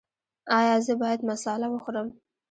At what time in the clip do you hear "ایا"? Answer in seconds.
0.59-0.75